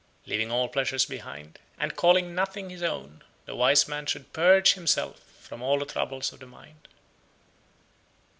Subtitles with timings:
[0.25, 5.19] Leaving all pleasures behind, and calling nothing his own, the wise man should purge himself
[5.39, 6.87] from all the troubles of the mind.